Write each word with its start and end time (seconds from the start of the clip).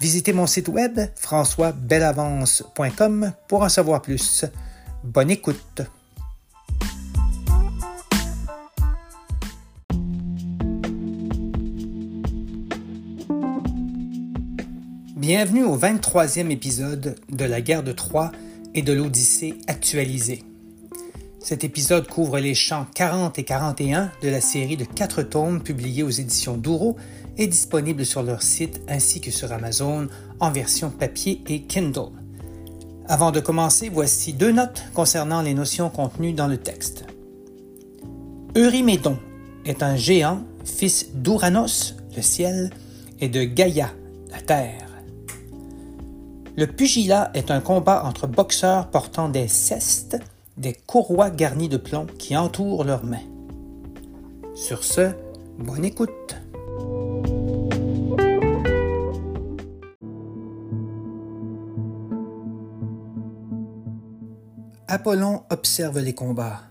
Visitez 0.00 0.32
mon 0.32 0.46
site 0.46 0.68
web 0.68 0.98
françoisbelavance.com 1.14 3.32
pour 3.48 3.60
en 3.60 3.68
savoir 3.68 4.00
plus. 4.00 4.46
Bonne 5.04 5.30
écoute. 5.30 5.82
Bienvenue 15.16 15.64
au 15.64 15.76
23e 15.76 16.50
épisode 16.50 17.16
de 17.28 17.44
la 17.44 17.60
guerre 17.60 17.82
de 17.82 17.92
Troie 17.92 18.32
et 18.74 18.80
de 18.80 18.94
l'Odyssée 18.94 19.58
actualisée. 19.66 20.44
Cet 21.40 21.62
épisode 21.62 22.08
couvre 22.08 22.38
les 22.38 22.54
chants 22.54 22.86
40 22.94 23.38
et 23.38 23.44
41 23.44 24.10
de 24.22 24.30
la 24.30 24.40
série 24.40 24.78
de 24.78 24.84
quatre 24.84 25.22
tomes 25.22 25.62
publiés 25.62 26.02
aux 26.02 26.10
éditions 26.10 26.56
Douro 26.56 26.96
est 27.38 27.46
disponible 27.46 28.04
sur 28.04 28.22
leur 28.22 28.42
site 28.42 28.80
ainsi 28.88 29.20
que 29.20 29.30
sur 29.30 29.52
Amazon 29.52 30.08
en 30.40 30.50
version 30.50 30.90
papier 30.90 31.42
et 31.48 31.62
Kindle. 31.62 32.10
Avant 33.06 33.32
de 33.32 33.40
commencer, 33.40 33.88
voici 33.88 34.32
deux 34.32 34.52
notes 34.52 34.84
concernant 34.94 35.42
les 35.42 35.54
notions 35.54 35.90
contenues 35.90 36.32
dans 36.32 36.46
le 36.46 36.58
texte. 36.58 37.04
Eurymédon 38.56 39.18
est 39.64 39.82
un 39.82 39.96
géant, 39.96 40.42
fils 40.64 41.10
d'Ouranos, 41.14 41.94
le 42.16 42.22
ciel, 42.22 42.70
et 43.20 43.28
de 43.28 43.44
Gaïa, 43.44 43.90
la 44.30 44.40
terre. 44.40 44.88
Le 46.56 46.66
pugilat 46.66 47.30
est 47.34 47.50
un 47.50 47.60
combat 47.60 48.04
entre 48.04 48.26
boxeurs 48.26 48.88
portant 48.88 49.28
des 49.28 49.48
cestes, 49.48 50.18
des 50.56 50.72
courroies 50.72 51.30
garnies 51.30 51.68
de 51.68 51.76
plomb 51.76 52.06
qui 52.18 52.36
entourent 52.36 52.84
leurs 52.84 53.04
mains. 53.04 53.18
Sur 54.54 54.84
ce, 54.84 55.12
bonne 55.58 55.84
écoute. 55.84 56.36
Apollon 64.92 65.44
observe 65.50 66.00
les 66.00 66.14
combats. 66.14 66.62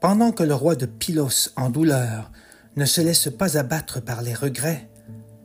Pendant 0.00 0.32
que 0.32 0.42
le 0.42 0.54
roi 0.54 0.76
de 0.76 0.86
Pylos, 0.86 1.50
en 1.56 1.68
douleur, 1.68 2.32
ne 2.76 2.86
se 2.86 3.02
laisse 3.02 3.28
pas 3.28 3.58
abattre 3.58 4.00
par 4.00 4.22
les 4.22 4.32
regrets, 4.32 4.88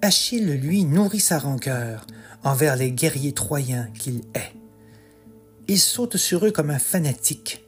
Achille, 0.01 0.53
lui, 0.53 0.85
nourrit 0.85 1.19
sa 1.19 1.37
rancœur 1.37 2.07
envers 2.45 2.77
les 2.77 2.93
guerriers 2.93 3.33
troyens 3.33 3.89
qu'il 3.95 4.21
est. 4.33 4.53
Il 5.67 5.77
saute 5.77 6.15
sur 6.15 6.45
eux 6.45 6.51
comme 6.51 6.69
un 6.69 6.79
fanatique. 6.79 7.67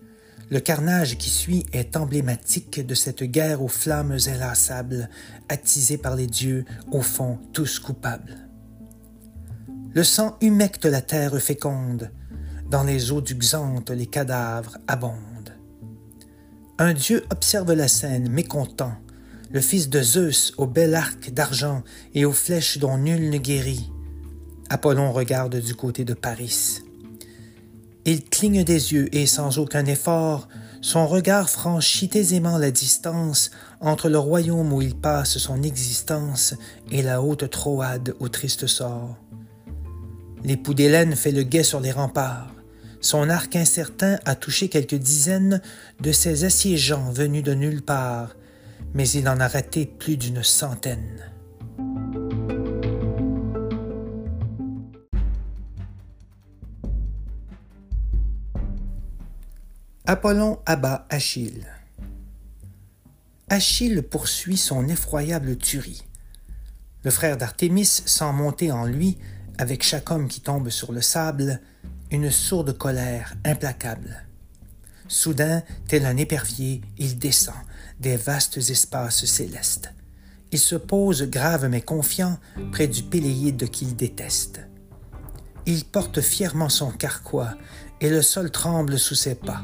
Le 0.49 0.61
carnage 0.61 1.17
qui 1.17 1.29
suit 1.29 1.65
est 1.73 1.97
emblématique 1.97 2.79
de 2.85 2.95
cette 2.95 3.23
guerre 3.23 3.61
aux 3.61 3.67
flammes 3.67 4.17
inlassables, 4.27 5.09
attisée 5.49 5.97
par 5.97 6.15
les 6.15 6.27
dieux, 6.27 6.63
au 6.93 7.01
fond 7.01 7.37
tous 7.51 7.79
coupables. 7.79 8.47
Le 9.93 10.05
sang 10.05 10.37
humecte 10.39 10.85
la 10.85 11.01
terre 11.01 11.37
féconde, 11.41 12.11
dans 12.71 12.83
les 12.85 13.11
eaux 13.11 13.19
du 13.19 13.35
Xanthe, 13.35 13.89
les 13.89 14.05
cadavres 14.05 14.77
abondent. 14.87 15.57
Un 16.79 16.93
dieu 16.93 17.25
observe 17.29 17.73
la 17.73 17.89
scène, 17.89 18.29
mécontent, 18.29 18.93
le 19.51 19.59
fils 19.59 19.89
de 19.89 20.01
Zeus 20.01 20.53
au 20.57 20.67
bel 20.67 20.95
arc 20.95 21.31
d'argent 21.31 21.83
et 22.15 22.23
aux 22.23 22.31
flèches 22.31 22.77
dont 22.77 22.97
nul 22.97 23.29
ne 23.29 23.37
guérit. 23.37 23.91
Apollon 24.69 25.11
regarde 25.11 25.57
du 25.57 25.75
côté 25.75 26.05
de 26.05 26.13
Paris. 26.13 26.79
Il 28.05 28.23
cligne 28.23 28.63
des 28.63 28.93
yeux 28.93 29.13
et, 29.13 29.25
sans 29.25 29.57
aucun 29.57 29.85
effort, 29.85 30.47
son 30.79 31.07
regard 31.07 31.49
franchit 31.49 32.09
aisément 32.13 32.57
la 32.57 32.71
distance 32.71 33.51
entre 33.81 34.07
le 34.07 34.17
royaume 34.17 34.71
où 34.71 34.81
il 34.81 34.95
passe 34.95 35.37
son 35.39 35.61
existence 35.61 36.55
et 36.89 37.01
la 37.01 37.21
haute 37.21 37.49
Troade 37.49 38.15
au 38.21 38.29
triste 38.29 38.65
sort. 38.65 39.17
L'époux 40.45 40.73
d'Hélène 40.73 41.17
fait 41.17 41.33
le 41.33 41.43
guet 41.43 41.63
sur 41.63 41.81
les 41.81 41.91
remparts. 41.91 42.60
Son 43.01 43.29
arc 43.29 43.55
incertain 43.55 44.19
a 44.25 44.35
touché 44.35 44.69
quelques 44.69 44.95
dizaines 44.95 45.59
de 45.99 46.11
ces 46.11 46.43
assiégeants 46.43 47.11
venus 47.11 47.43
de 47.43 47.55
nulle 47.55 47.81
part, 47.81 48.35
mais 48.93 49.09
il 49.09 49.27
en 49.27 49.39
a 49.39 49.47
raté 49.47 49.87
plus 49.87 50.17
d'une 50.17 50.43
centaine. 50.43 51.31
Apollon 60.05 60.59
abat 60.67 61.07
Achille. 61.09 61.65
Achille 63.49 64.03
poursuit 64.03 64.57
son 64.57 64.87
effroyable 64.87 65.57
tuerie. 65.57 66.03
Le 67.03 67.09
frère 67.09 67.37
d'Artémis 67.37 67.85
sent 67.85 68.31
monter 68.31 68.71
en 68.71 68.85
lui, 68.85 69.17
avec 69.57 69.81
chaque 69.83 70.11
homme 70.11 70.27
qui 70.27 70.41
tombe 70.41 70.69
sur 70.69 70.91
le 70.91 71.01
sable, 71.01 71.61
une 72.11 72.29
sourde 72.29 72.77
colère 72.77 73.35
implacable. 73.45 74.25
Soudain, 75.07 75.63
tel 75.87 76.05
un 76.05 76.17
épervier, 76.17 76.81
il 76.97 77.17
descend 77.17 77.55
des 77.99 78.17
vastes 78.17 78.57
espaces 78.57 79.25
célestes. 79.25 79.93
Il 80.51 80.59
se 80.59 80.75
pose 80.75 81.23
grave 81.23 81.67
mais 81.69 81.81
confiant 81.81 82.37
près 82.71 82.87
du 82.87 83.03
Péléide 83.03 83.69
qu'il 83.69 83.95
déteste. 83.95 84.61
Il 85.65 85.85
porte 85.85 86.21
fièrement 86.21 86.69
son 86.69 86.91
carquois 86.91 87.53
et 88.01 88.09
le 88.09 88.21
sol 88.21 88.51
tremble 88.51 88.99
sous 88.99 89.15
ses 89.15 89.35
pas. 89.35 89.63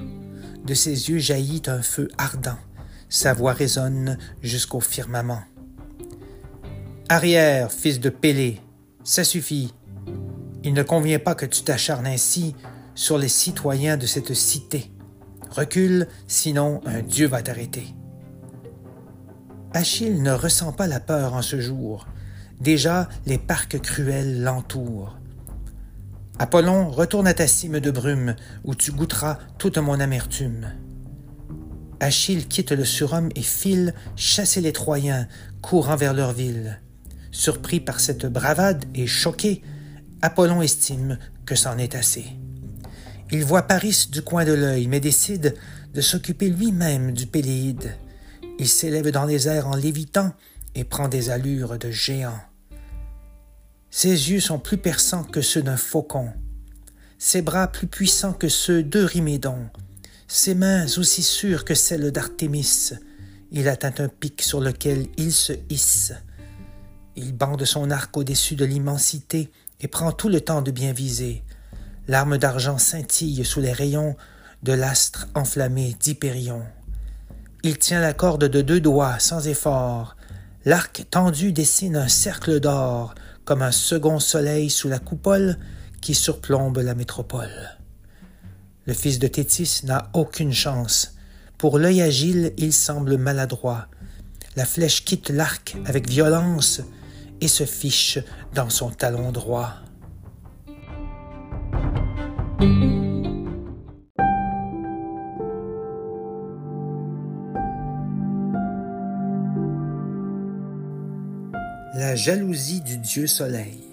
De 0.66 0.74
ses 0.74 1.10
yeux 1.10 1.18
jaillit 1.18 1.64
un 1.68 1.82
feu 1.82 2.08
ardent. 2.18 2.58
Sa 3.10 3.34
voix 3.34 3.54
résonne 3.54 4.18
jusqu'au 4.42 4.80
firmament. 4.80 5.44
Arrière, 7.10 7.72
fils 7.72 8.00
de 8.00 8.10
Pélée, 8.10 8.62
ça 9.04 9.24
suffit, 9.24 9.74
il 10.64 10.74
ne 10.74 10.84
convient 10.84 11.20
pas 11.20 11.36
que 11.36 11.46
tu 11.46 11.64
t'acharnes 11.64 12.08
ainsi 12.08 12.56
sur 12.96 13.18
les 13.18 13.30
citoyens 13.30 13.98
de 13.98 14.06
cette 14.06 14.34
cité. 14.34 14.92
Recule, 15.52 16.08
sinon 16.28 16.82
un 16.86 17.02
Dieu 17.02 17.28
va 17.28 17.42
t'arrêter. 17.42 17.88
Achille 19.74 20.22
ne 20.22 20.32
ressent 20.32 20.72
pas 20.72 20.88
la 20.88 21.00
peur 21.00 21.34
en 21.34 21.42
ce 21.42 21.60
jour. 21.60 22.08
Déjà, 22.60 23.08
les 23.26 23.38
parcs 23.38 23.80
cruels 23.80 24.42
l'entourent. 24.42 25.18
Apollon, 26.40 26.90
retourne 26.90 27.28
à 27.28 27.34
ta 27.34 27.48
cime 27.48 27.80
de 27.80 27.92
brume, 27.92 28.36
où 28.64 28.76
tu 28.76 28.92
goûteras 28.92 29.38
toute 29.58 29.78
mon 29.78 30.00
amertume. 30.00 30.72
Achille 32.00 32.48
quitte 32.48 32.72
le 32.72 32.86
surhomme 32.86 33.30
et 33.36 33.42
file 33.42 33.94
chasser 34.16 34.62
les 34.62 34.72
Troyens, 34.72 35.28
courant 35.62 35.96
vers 35.96 36.14
leur 36.14 36.34
ville. 36.34 36.80
Surpris 37.32 37.80
par 37.80 38.00
cette 38.00 38.26
bravade 38.26 38.86
et 38.94 39.08
choqué, 39.08 39.64
Apollon 40.22 40.62
estime 40.62 41.20
que 41.46 41.56
c'en 41.56 41.78
est 41.78 41.96
assez. 41.96 42.26
Il 43.32 43.44
voit 43.44 43.64
Paris 43.64 44.08
du 44.12 44.22
coin 44.22 44.46
de 44.46 44.54
l'œil, 44.54 44.88
mais 44.88 45.00
décide 45.00 45.56
de 45.94 46.02
s'occuper 46.02 46.50
lui-même 46.50 47.12
du 47.12 47.28
Péléide. 47.28 47.96
Il 48.58 48.68
s'élève 48.68 49.12
dans 49.12 49.26
les 49.26 49.48
airs 49.48 49.68
en 49.68 49.76
lévitant 49.76 50.34
et 50.76 50.84
prend 50.84 51.08
des 51.08 51.30
allures 51.30 51.78
de 51.78 51.92
géant. 51.92 52.40
Ses 53.90 54.32
yeux 54.32 54.40
sont 54.40 54.60
plus 54.60 54.78
perçants 54.78 55.24
que 55.24 55.42
ceux 55.42 55.62
d'un 55.62 55.78
faucon, 55.78 56.32
ses 57.18 57.42
bras 57.42 57.68
plus 57.68 57.88
puissants 57.88 58.34
que 58.34 58.50
ceux 58.50 58.84
d'Eurymédon, 58.84 59.70
ses 60.28 60.56
mains 60.56 60.86
aussi 60.98 61.24
sûres 61.24 61.66
que 61.66 61.74
celles 61.74 62.12
d'Artémis. 62.12 62.92
Il 63.52 63.68
atteint 63.68 63.94
un 64.00 64.10
pic 64.10 64.42
sur 64.42 64.62
lequel 64.62 65.08
il 65.18 65.32
se 65.32 65.54
hisse. 65.70 66.14
Il 67.16 67.34
bande 67.34 67.66
son 67.66 67.90
arc 67.90 68.16
au-dessus 68.18 68.56
de 68.56 68.66
l'immensité 68.66 69.50
et 69.82 69.88
prend 69.88 70.12
tout 70.12 70.30
le 70.30 70.42
temps 70.42 70.62
de 70.62 70.72
bien 70.72 70.94
viser. 70.94 71.44
L'arme 72.08 72.38
d'argent 72.38 72.78
scintille 72.78 73.44
sous 73.46 73.60
les 73.60 73.74
rayons 73.74 74.16
de 74.64 74.74
l'astre 74.74 75.28
enflammé 75.36 75.96
d'Hypérion. 76.00 76.64
Il 77.64 77.78
tient 77.78 78.02
la 78.02 78.14
corde 78.14 78.46
de 78.46 78.62
deux 78.62 78.80
doigts, 78.80 79.20
sans 79.20 79.48
effort. 79.48 80.16
L'arc 80.66 81.06
tendu 81.10 81.52
dessine 81.52 81.96
un 81.96 82.08
cercle 82.08 82.60
d'or, 82.60 83.14
comme 83.46 83.62
un 83.62 83.72
second 83.72 84.20
soleil 84.20 84.70
sous 84.70 84.90
la 84.90 85.00
coupole 85.00 85.58
qui 86.02 86.14
surplombe 86.14 86.78
la 86.78 86.96
métropole. 86.96 87.78
Le 88.86 88.94
fils 88.94 89.20
de 89.20 89.28
Tétis 89.28 89.82
n'a 89.84 90.10
aucune 90.14 90.54
chance. 90.54 91.16
Pour 91.58 91.78
l'œil 91.78 92.02
agile, 92.02 92.54
il 92.58 92.72
semble 92.72 93.18
maladroit. 93.18 93.88
La 94.56 94.66
flèche 94.66 95.04
quitte 95.04 95.30
l'arc 95.30 95.76
avec 95.86 96.10
violence 96.10 96.82
et 97.42 97.48
se 97.48 97.66
fiche 97.66 98.20
dans 98.54 98.70
son 98.70 98.90
talon 98.90 99.32
droit. 99.32 99.74
La 111.94 112.16
jalousie 112.16 112.82
du 112.82 112.98
dieu 112.98 113.28
soleil. 113.28 113.84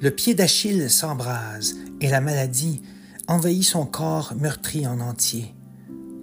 Le 0.00 0.10
pied 0.10 0.34
d'Achille 0.34 0.88
s'embrase 0.88 1.74
et 2.00 2.08
la 2.08 2.20
maladie 2.20 2.82
envahit 3.28 3.64
son 3.64 3.84
corps 3.84 4.32
meurtri 4.36 4.86
en 4.86 5.00
entier. 5.00 5.54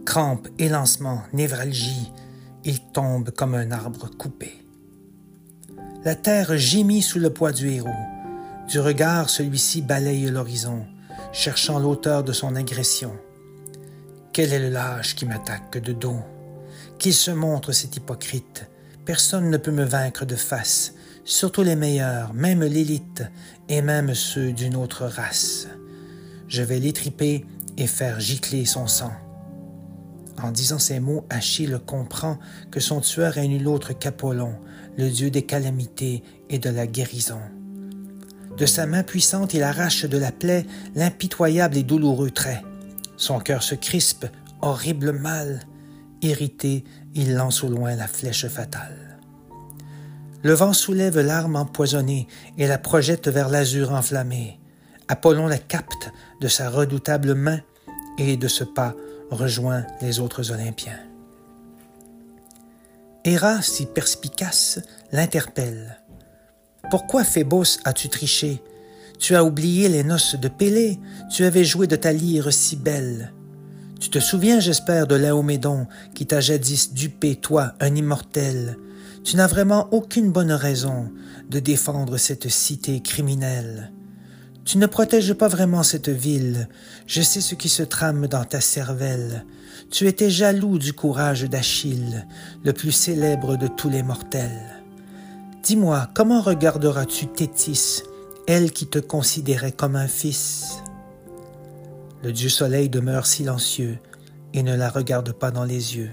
Crampes, 0.05 0.47
élancements, 0.57 1.21
névralgie, 1.33 2.11
il 2.67 2.81
tombe 2.81 3.31
comme 3.31 3.55
un 3.55 3.71
arbre 3.71 4.11
coupé. 4.17 4.61
La 6.03 6.15
terre 6.15 6.57
gémit 6.57 7.01
sous 7.01 7.17
le 7.17 7.29
poids 7.29 7.53
du 7.53 7.69
héros. 7.69 7.89
Du 8.67 8.81
regard, 8.81 9.29
celui-ci 9.29 9.81
balaye 9.81 10.29
l'horizon, 10.29 10.85
cherchant 11.31 11.79
l'auteur 11.79 12.25
de 12.25 12.33
son 12.33 12.57
agression. 12.57 13.13
Quel 14.33 14.51
est 14.51 14.59
le 14.59 14.69
lâche 14.69 15.15
qui 15.15 15.25
m'attaque 15.25 15.77
de 15.81 15.93
dos? 15.93 16.19
Qu'il 16.99 17.13
se 17.13 17.31
montre 17.31 17.71
cet 17.71 17.95
hypocrite 17.95 18.65
Personne 19.05 19.49
ne 19.49 19.55
peut 19.55 19.71
me 19.71 19.85
vaincre 19.85 20.25
de 20.25 20.35
face, 20.35 20.93
surtout 21.23 21.63
les 21.63 21.77
meilleurs, 21.77 22.33
même 22.33 22.63
l'élite, 22.63 23.23
et 23.69 23.81
même 23.81 24.13
ceux 24.13 24.51
d'une 24.51 24.75
autre 24.75 25.05
race. 25.05 25.69
Je 26.49 26.63
vais 26.63 26.79
l'étriper 26.79 27.45
et 27.77 27.87
faire 27.87 28.19
gicler 28.19 28.65
son 28.65 28.87
sang. 28.87 29.13
En 30.41 30.51
disant 30.51 30.79
ces 30.79 30.99
mots, 30.99 31.25
Achille 31.29 31.79
comprend 31.85 32.37
que 32.69 32.79
son 32.79 33.01
tueur 33.01 33.37
est 33.37 33.47
nul 33.47 33.67
autre 33.67 33.93
qu'Apollon, 33.93 34.55
le 34.97 35.09
dieu 35.09 35.31
des 35.31 35.43
calamités 35.43 36.23
et 36.49 36.59
de 36.59 36.69
la 36.69 36.85
guérison. 36.85 37.39
De 38.57 38.65
sa 38.65 38.85
main 38.85 39.03
puissante, 39.03 39.53
il 39.53 39.63
arrache 39.63 40.05
de 40.05 40.17
la 40.17 40.31
plaie 40.31 40.65
l'impitoyable 40.95 41.77
et 41.77 41.83
douloureux 41.83 42.31
trait. 42.31 42.63
Son 43.15 43.39
cœur 43.39 43.63
se 43.63 43.75
crispe, 43.75 44.25
horrible 44.61 45.11
mal. 45.11 45.61
Irrité, 46.21 46.83
il 47.13 47.35
lance 47.35 47.63
au 47.63 47.69
loin 47.69 47.95
la 47.95 48.07
flèche 48.07 48.47
fatale. 48.47 49.19
Le 50.43 50.53
vent 50.53 50.73
soulève 50.73 51.19
l'arme 51.19 51.55
empoisonnée 51.55 52.27
et 52.57 52.67
la 52.67 52.77
projette 52.77 53.27
vers 53.27 53.49
l'azur 53.49 53.91
enflammé. 53.91 54.59
Apollon 55.07 55.47
la 55.47 55.57
capte 55.57 56.11
de 56.41 56.47
sa 56.47 56.69
redoutable 56.69 57.33
main 57.33 57.59
et 58.17 58.37
de 58.37 58.47
ce 58.47 58.63
pas 58.63 58.95
rejoint 59.29 59.85
les 60.01 60.19
autres 60.19 60.51
Olympiens. 60.51 60.99
Héra, 63.23 63.61
si 63.61 63.85
perspicace, 63.85 64.79
l'interpelle. 65.11 66.01
Pourquoi, 66.89 67.23
Phébos, 67.23 67.79
as-tu 67.83 68.07
triché? 68.09 68.61
Tu 69.19 69.35
as 69.35 69.43
oublié 69.43 69.89
les 69.89 70.03
noces 70.03 70.35
de 70.35 70.47
Pélée, 70.47 70.99
tu 71.29 71.43
avais 71.43 71.65
joué 71.65 71.87
de 71.87 71.95
ta 71.95 72.13
lyre 72.13 72.53
si 72.53 72.75
belle. 72.75 73.33
Tu 73.99 74.09
te 74.09 74.19
souviens, 74.19 74.59
j'espère, 74.59 75.07
de 75.07 75.15
Laomédon 75.15 75.87
qui 76.13 76.25
t'a 76.25 76.39
jadis 76.39 76.93
dupé, 76.93 77.35
toi, 77.35 77.73
un 77.79 77.95
immortel. 77.95 78.77
Tu 79.23 79.35
n'as 79.35 79.47
vraiment 79.47 79.89
aucune 79.91 80.31
bonne 80.31 80.51
raison 80.51 81.11
de 81.49 81.59
défendre 81.59 82.17
cette 82.17 82.47
cité 82.47 83.01
criminelle. 83.01 83.91
Tu 84.67 84.77
ne 84.79 84.85
protèges 84.85 85.33
pas 85.33 85.47
vraiment 85.47 85.81
cette 85.81 86.09
ville. 86.09 86.67
Je 87.05 87.21
sais 87.21 87.39
ce 87.39 87.55
qui 87.55 87.69
se 87.69 87.83
trame 87.83 88.27
dans 88.27 88.43
ta 88.43 88.59
cervelle. 88.59 89.45
Tu 89.89 90.07
étais 90.07 90.29
jaloux 90.29 90.77
du 90.77 90.91
courage 90.91 91.43
d'Achille, 91.43 92.27
le 92.65 92.73
plus 92.73 92.91
célèbre 92.91 93.55
de 93.55 93.67
tous 93.67 93.89
les 93.89 94.03
mortels. 94.03 94.83
Dis-moi, 95.63 96.09
comment 96.13 96.41
regarderas-tu 96.41 97.27
Thétis, 97.27 98.03
elle 98.45 98.73
qui 98.73 98.87
te 98.87 98.99
considérait 98.99 99.71
comme 99.71 99.95
un 99.95 100.09
fils? 100.09 100.79
Le 102.21 102.33
dieu 102.33 102.49
soleil 102.49 102.89
demeure 102.89 103.25
silencieux 103.25 103.99
et 104.53 104.63
ne 104.63 104.75
la 104.75 104.89
regarde 104.89 105.31
pas 105.31 105.51
dans 105.51 105.63
les 105.63 105.95
yeux. 105.95 106.11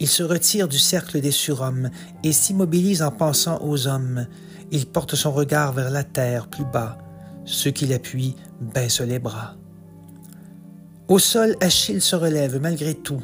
Il 0.00 0.08
se 0.08 0.22
retire 0.22 0.68
du 0.68 0.78
cercle 0.78 1.22
des 1.22 1.30
surhommes 1.30 1.88
et 2.22 2.32
s'immobilise 2.32 3.00
en 3.00 3.10
pensant 3.10 3.58
aux 3.62 3.86
hommes. 3.86 4.26
Il 4.70 4.84
porte 4.84 5.14
son 5.14 5.32
regard 5.32 5.72
vers 5.72 5.88
la 5.88 6.04
terre 6.04 6.48
plus 6.48 6.66
bas 6.66 6.98
ceux 7.46 7.70
qui 7.70 7.86
l'appuient 7.86 8.36
baissent 8.60 9.00
les 9.00 9.18
bras. 9.18 9.56
Au 11.08 11.18
sol, 11.18 11.56
Achille 11.60 12.02
se 12.02 12.16
relève 12.16 12.60
malgré 12.60 12.94
tout. 12.94 13.22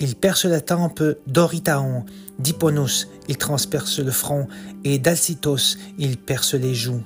Il 0.00 0.16
perce 0.16 0.44
la 0.44 0.60
tempe 0.60 1.02
d'Oritaon, 1.28 2.04
d'Hipponos, 2.40 3.08
il 3.28 3.38
transperce 3.38 4.00
le 4.00 4.10
front, 4.10 4.48
et 4.82 4.98
d'Alcitos, 4.98 5.76
il 5.98 6.18
perce 6.18 6.54
les 6.54 6.74
joues. 6.74 7.04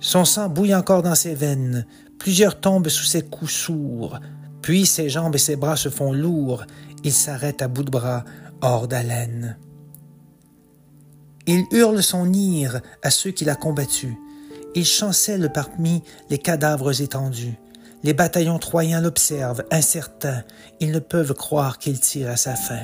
Son 0.00 0.26
sang 0.26 0.50
bouille 0.50 0.74
encore 0.74 1.02
dans 1.02 1.14
ses 1.14 1.34
veines, 1.34 1.86
plusieurs 2.18 2.60
tombent 2.60 2.90
sous 2.90 3.04
ses 3.04 3.22
coups 3.22 3.50
sourds, 3.50 4.20
puis 4.60 4.84
ses 4.84 5.08
jambes 5.08 5.34
et 5.34 5.38
ses 5.38 5.56
bras 5.56 5.76
se 5.76 5.88
font 5.88 6.12
lourds, 6.12 6.64
il 7.02 7.12
s'arrête 7.12 7.62
à 7.62 7.68
bout 7.68 7.84
de 7.84 7.90
bras, 7.90 8.24
hors 8.60 8.86
d'haleine. 8.86 9.58
Il 11.46 11.64
hurle 11.70 12.02
son 12.02 12.30
ire 12.32 12.80
à 13.02 13.10
ceux 13.10 13.30
qui 13.30 13.44
l'a 13.44 13.56
combattu. 13.56 14.16
Il 14.74 14.84
chancelle 14.84 15.50
parmi 15.52 16.02
les 16.30 16.38
cadavres 16.38 17.00
étendus. 17.00 17.58
Les 18.02 18.12
bataillons 18.12 18.58
troyens 18.58 19.00
l'observent, 19.00 19.64
incertains. 19.70 20.42
Ils 20.80 20.90
ne 20.90 20.98
peuvent 20.98 21.34
croire 21.34 21.78
qu'il 21.78 21.98
tire 22.00 22.30
à 22.30 22.36
sa 22.36 22.54
fin. 22.54 22.82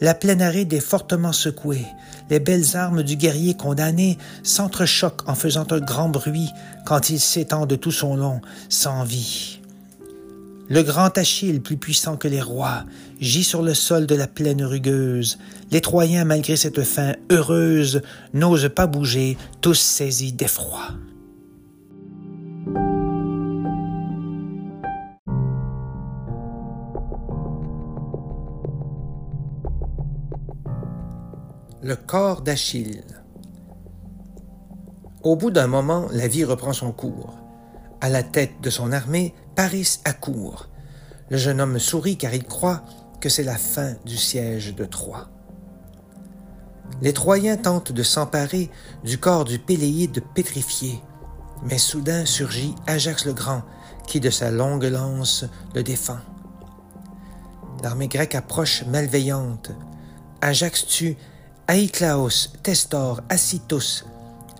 La 0.00 0.14
plaine 0.14 0.42
aride 0.42 0.72
est 0.72 0.80
fortement 0.80 1.32
secouée. 1.32 1.86
Les 2.28 2.40
belles 2.40 2.76
armes 2.76 3.02
du 3.02 3.16
guerrier 3.16 3.54
condamné 3.54 4.18
s'entrechoquent 4.42 5.26
en 5.28 5.34
faisant 5.34 5.66
un 5.70 5.80
grand 5.80 6.08
bruit 6.08 6.50
quand 6.84 7.10
il 7.10 7.20
s'étend 7.20 7.66
de 7.66 7.76
tout 7.76 7.92
son 7.92 8.16
long, 8.16 8.40
sans 8.68 9.04
vie. 9.04 9.53
Le 10.68 10.82
grand 10.82 11.16
Achille, 11.18 11.60
plus 11.60 11.76
puissant 11.76 12.16
que 12.16 12.26
les 12.26 12.40
rois, 12.40 12.84
gît 13.20 13.44
sur 13.44 13.62
le 13.62 13.74
sol 13.74 14.06
de 14.06 14.14
la 14.14 14.26
plaine 14.26 14.64
rugueuse. 14.64 15.38
Les 15.70 15.82
Troyens, 15.82 16.24
malgré 16.24 16.56
cette 16.56 16.82
fin 16.82 17.12
heureuse, 17.30 18.00
n'osent 18.32 18.70
pas 18.74 18.86
bouger, 18.86 19.36
tous 19.60 19.78
saisis 19.78 20.32
d'effroi. 20.32 20.88
Le 31.82 31.96
corps 31.96 32.40
d'Achille. 32.40 33.04
Au 35.22 35.36
bout 35.36 35.50
d'un 35.50 35.66
moment, 35.66 36.06
la 36.10 36.26
vie 36.26 36.44
reprend 36.44 36.72
son 36.72 36.92
cours. 36.92 37.34
À 38.00 38.08
la 38.08 38.22
tête 38.22 38.62
de 38.62 38.70
son 38.70 38.92
armée, 38.92 39.34
Paris 39.54 40.00
accourt. 40.04 40.68
Le 41.30 41.36
jeune 41.36 41.60
homme 41.60 41.78
sourit 41.78 42.16
car 42.16 42.34
il 42.34 42.44
croit 42.44 42.82
que 43.20 43.28
c'est 43.28 43.44
la 43.44 43.56
fin 43.56 43.94
du 44.04 44.16
siège 44.16 44.74
de 44.74 44.84
Troie. 44.84 45.28
Les 47.00 47.12
Troyens 47.12 47.56
tentent 47.56 47.92
de 47.92 48.02
s'emparer 48.02 48.70
du 49.04 49.18
corps 49.18 49.44
du 49.44 49.58
Péléide 49.58 50.22
pétrifié, 50.34 51.00
mais 51.62 51.78
soudain 51.78 52.24
surgit 52.24 52.74
Ajax 52.86 53.24
le 53.26 53.32
Grand, 53.32 53.62
qui 54.06 54.20
de 54.20 54.30
sa 54.30 54.50
longue 54.50 54.84
lance 54.84 55.44
le 55.74 55.82
défend. 55.82 56.18
L'armée 57.82 58.08
grecque 58.08 58.34
approche 58.34 58.84
malveillante. 58.86 59.70
Ajax 60.40 60.86
tue 60.86 61.16
Aïklaos, 61.68 62.48
Testor, 62.62 63.22
Acitos, 63.28 64.04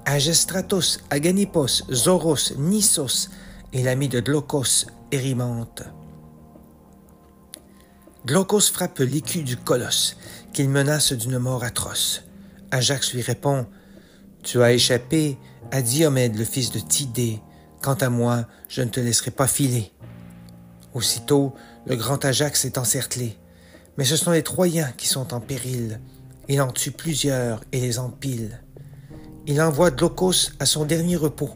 Agestratos, 0.07 1.01
Aganipos, 1.11 1.85
Zoros, 1.91 2.55
Nissos 2.59 3.29
et 3.75 3.83
l'ami 3.83 4.09
de 4.09 4.21
Glaucos, 4.21 4.87
Érimante. 5.11 5.83
Glaucos 8.25 8.71
frappe 8.73 9.01
l'écu 9.01 9.43
du 9.43 9.57
colosse, 9.57 10.17
qu'il 10.53 10.71
menace 10.71 11.13
d'une 11.13 11.39
mort 11.39 11.65
atroce. 11.65 12.23
Ajax 12.71 13.13
lui 13.13 13.21
répond 13.21 13.67
Tu 14.45 14.63
as 14.63 14.73
échappé 14.73 15.37
à 15.73 15.83
Diomède, 15.83 16.37
le 16.37 16.45
fils 16.45 16.71
de 16.71 16.79
Tidée. 16.79 17.43
Quant 17.83 17.95
à 17.95 18.09
moi, 18.09 18.47
je 18.69 18.81
ne 18.81 18.89
te 18.89 19.01
laisserai 19.01 19.33
pas 19.33 19.49
filer. 19.49 19.93
Aussitôt, 20.95 21.53
le 21.85 21.97
grand 21.97 22.25
Ajax 22.25 22.65
est 22.65 22.79
encerclé. 22.79 23.37
Mais 23.99 24.05
ce 24.05 24.17
sont 24.17 24.31
les 24.31 24.45
Troyens 24.45 24.93
qui 24.97 25.09
sont 25.09 25.35
en 25.35 25.41
péril. 25.41 26.01
Il 26.49 26.63
en 26.63 26.71
tue 26.71 26.93
plusieurs 26.93 27.61
et 27.73 27.81
les 27.81 27.99
empile. 27.99 28.63
Il 29.47 29.61
envoie 29.61 29.91
Glaucos 29.91 30.53
à 30.61 30.67
son 30.67 30.85
dernier 30.85 31.17
repos, 31.17 31.51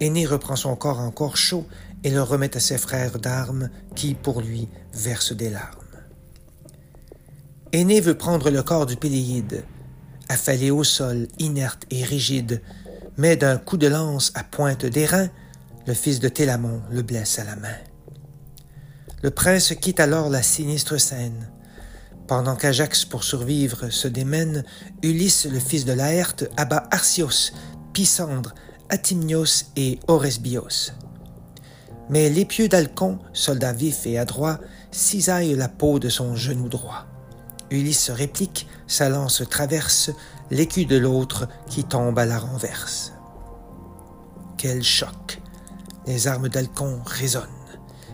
Aîné 0.00 0.26
reprend 0.26 0.56
son 0.56 0.76
corps 0.76 1.00
encore 1.00 1.36
chaud 1.36 1.66
et 2.04 2.10
le 2.10 2.22
remet 2.22 2.56
à 2.56 2.60
ses 2.60 2.78
frères 2.78 3.18
d'armes 3.18 3.70
qui, 3.96 4.14
pour 4.14 4.40
lui, 4.40 4.68
versent 4.92 5.32
des 5.32 5.50
larmes. 5.50 5.74
Aîné 7.72 8.00
veut 8.00 8.16
prendre 8.16 8.50
le 8.50 8.62
corps 8.62 8.86
du 8.86 8.96
Péléide, 8.96 9.64
affalé 10.28 10.70
au 10.70 10.84
sol, 10.84 11.28
inerte 11.38 11.84
et 11.90 12.04
rigide, 12.04 12.62
mais 13.16 13.36
d'un 13.36 13.58
coup 13.58 13.76
de 13.76 13.88
lance 13.88 14.32
à 14.34 14.44
pointe 14.44 14.86
d'airain, 14.86 15.28
le 15.86 15.94
fils 15.94 16.20
de 16.20 16.28
Télamon 16.28 16.80
le 16.90 17.02
blesse 17.02 17.38
à 17.38 17.44
la 17.44 17.56
main. 17.56 17.76
Le 19.22 19.30
prince 19.30 19.74
quitte 19.74 20.00
alors 20.00 20.30
la 20.30 20.42
sinistre 20.42 20.98
scène. 20.98 21.50
Pendant 22.28 22.54
qu'Ajax, 22.54 23.04
pour 23.04 23.24
survivre, 23.24 23.90
se 23.90 24.06
démène, 24.06 24.64
Ulysse, 25.02 25.46
le 25.50 25.58
fils 25.58 25.84
de 25.84 25.92
Laerte, 25.92 26.48
abat 26.56 26.84
Arcios, 26.90 27.52
Pisandre, 27.92 28.54
Atimnios 28.90 29.66
et 29.76 30.00
Oresbios. 30.08 30.92
Mais 32.08 32.30
l'épieu 32.30 32.68
d'Alcon, 32.68 33.18
soldat 33.34 33.74
vif 33.74 34.06
et 34.06 34.18
adroit, 34.18 34.58
cisaille 34.90 35.54
la 35.54 35.68
peau 35.68 35.98
de 35.98 36.08
son 36.08 36.34
genou 36.34 36.70
droit. 36.70 37.04
Ulysse 37.70 38.08
réplique, 38.08 38.66
sa 38.86 39.10
lance 39.10 39.42
traverse 39.50 40.10
l'écu 40.50 40.86
de 40.86 40.96
l'autre 40.96 41.48
qui 41.68 41.84
tombe 41.84 42.18
à 42.18 42.24
la 42.24 42.38
renverse. 42.38 43.12
Quel 44.56 44.82
choc! 44.82 45.38
Les 46.06 46.26
armes 46.26 46.48
d'Alcon 46.48 47.00
résonnent. 47.04 47.44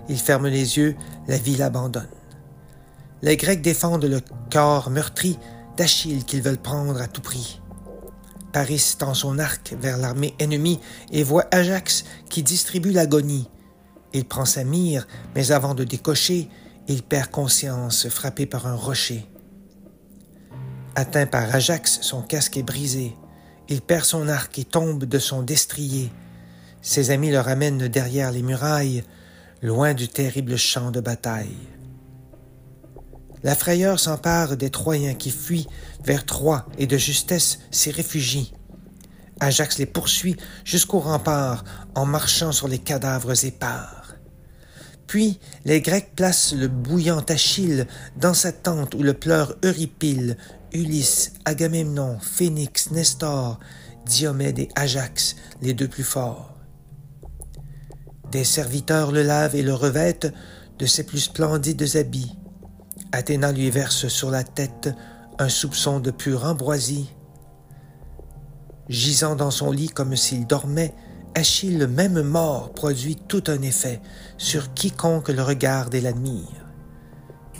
Il 0.08 0.18
ferme 0.18 0.48
les 0.48 0.76
yeux, 0.76 0.96
la 1.28 1.38
ville 1.38 1.62
abandonne. 1.62 2.08
Les 3.22 3.36
Grecs 3.36 3.62
défendent 3.62 4.04
le 4.04 4.20
corps 4.52 4.90
meurtri 4.90 5.38
d'Achille 5.76 6.24
qu'ils 6.24 6.42
veulent 6.42 6.58
prendre 6.58 7.00
à 7.00 7.06
tout 7.06 7.22
prix. 7.22 7.60
Paris 8.54 8.94
tend 8.96 9.14
son 9.14 9.40
arc 9.40 9.74
vers 9.80 9.98
l'armée 9.98 10.36
ennemie 10.38 10.78
et 11.10 11.24
voit 11.24 11.48
Ajax 11.50 12.04
qui 12.30 12.44
distribue 12.44 12.92
l'agonie. 12.92 13.50
Il 14.12 14.24
prend 14.26 14.44
sa 14.44 14.62
mire, 14.62 15.08
mais 15.34 15.50
avant 15.50 15.74
de 15.74 15.82
décocher, 15.82 16.48
il 16.86 17.02
perd 17.02 17.32
conscience, 17.32 18.08
frappé 18.08 18.46
par 18.46 18.68
un 18.68 18.76
rocher. 18.76 19.26
Atteint 20.94 21.26
par 21.26 21.52
Ajax, 21.52 21.98
son 22.02 22.22
casque 22.22 22.56
est 22.56 22.62
brisé. 22.62 23.16
Il 23.68 23.82
perd 23.82 24.04
son 24.04 24.28
arc 24.28 24.56
et 24.56 24.64
tombe 24.64 25.04
de 25.04 25.18
son 25.18 25.42
destrier. 25.42 26.12
Ses 26.80 27.10
amis 27.10 27.32
le 27.32 27.40
ramènent 27.40 27.88
derrière 27.88 28.30
les 28.30 28.42
murailles, 28.42 29.02
loin 29.62 29.94
du 29.94 30.06
terrible 30.06 30.56
champ 30.56 30.92
de 30.92 31.00
bataille. 31.00 31.56
La 33.44 33.54
frayeur 33.54 34.00
s'empare 34.00 34.56
des 34.56 34.70
Troyens 34.70 35.12
qui 35.12 35.30
fuient 35.30 35.68
vers 36.02 36.24
Troie 36.24 36.66
et 36.78 36.86
de 36.86 36.96
justesse 36.96 37.58
s'y 37.70 37.90
réfugient. 37.90 38.54
Ajax 39.38 39.76
les 39.76 39.86
poursuit 39.86 40.36
jusqu'au 40.64 40.98
rempart 40.98 41.62
en 41.94 42.06
marchant 42.06 42.52
sur 42.52 42.68
les 42.68 42.78
cadavres 42.78 43.44
épars. 43.44 44.14
Puis 45.06 45.38
les 45.66 45.82
Grecs 45.82 46.12
placent 46.16 46.54
le 46.54 46.68
bouillant 46.68 47.20
Achille 47.28 47.86
dans 48.16 48.32
sa 48.32 48.50
tente 48.50 48.94
où 48.94 49.02
le 49.02 49.12
pleure 49.12 49.56
Euripyle, 49.62 50.38
Ulysse, 50.72 51.34
Agamemnon, 51.44 52.18
Phénix, 52.20 52.92
Nestor, 52.92 53.60
Diomède 54.06 54.58
et 54.58 54.70
Ajax, 54.74 55.36
les 55.60 55.74
deux 55.74 55.88
plus 55.88 56.02
forts. 56.02 56.54
Des 58.32 58.44
serviteurs 58.44 59.12
le 59.12 59.22
lavent 59.22 59.54
et 59.54 59.62
le 59.62 59.74
revêtent 59.74 60.32
de 60.78 60.86
ses 60.86 61.04
plus 61.04 61.20
splendides 61.20 61.96
habits. 61.96 62.34
Athéna 63.14 63.52
lui 63.52 63.70
verse 63.70 64.08
sur 64.08 64.30
la 64.30 64.42
tête 64.42 64.90
un 65.38 65.48
soupçon 65.48 66.00
de 66.00 66.10
pure 66.10 66.44
ambroisie. 66.44 67.10
Gisant 68.88 69.36
dans 69.36 69.52
son 69.52 69.70
lit 69.70 69.88
comme 69.88 70.16
s'il 70.16 70.48
dormait, 70.48 70.94
Achille, 71.36 71.86
même 71.86 72.22
mort, 72.22 72.72
produit 72.72 73.14
tout 73.16 73.44
un 73.46 73.62
effet 73.62 74.00
sur 74.36 74.74
quiconque 74.74 75.28
le 75.28 75.42
regarde 75.42 75.94
et 75.94 76.00
l'admire. 76.00 76.66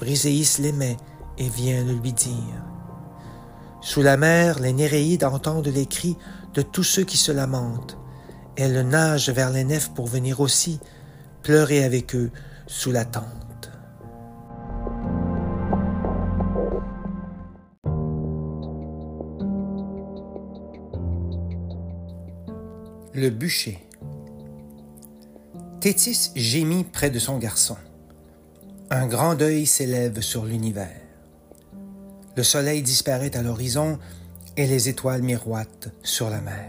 Briséis 0.01 0.59
l'aimait 0.59 0.97
et 1.39 1.49
vient 1.49 1.85
le 1.85 1.93
lui 1.93 2.13
dire. 2.13 2.65
Sous 3.81 4.03
la 4.03 4.17
mer, 4.17 4.59
les 4.59 4.73
Néréides 4.73 5.23
entendent 5.23 5.69
les 5.69 5.87
cris 5.87 6.17
de 6.55 6.63
tous 6.63 6.83
ceux 6.83 7.05
qui 7.05 7.17
se 7.17 7.31
lamentent. 7.31 7.97
Elle 8.57 8.89
nage 8.89 9.31
vers 9.31 9.51
les 9.51 9.65
nefs 9.65 9.95
pour 9.95 10.09
venir 10.09 10.41
aussi 10.41 10.81
pleurer 11.43 11.85
avec 11.85 12.17
eux 12.17 12.33
sous 12.67 12.91
la 12.91 13.05
tente. 13.05 13.44
Le 23.25 23.31
bûcher. 23.31 23.79
Thétis 25.81 26.31
gémit 26.37 26.85
près 26.85 27.09
de 27.09 27.19
son 27.19 27.39
garçon. 27.39 27.79
Un 28.91 29.07
grand 29.07 29.35
deuil 29.35 29.65
s'élève 29.65 30.21
sur 30.21 30.45
l'univers. 30.45 31.01
Le 32.37 32.43
soleil 32.43 32.83
disparaît 32.83 33.35
à 33.35 33.41
l'horizon 33.41 33.99
et 34.59 34.67
les 34.67 34.91
étoiles 34.91 35.23
miroitent 35.23 35.89
sur 36.03 36.29
la 36.29 36.43
mer. 36.43 36.69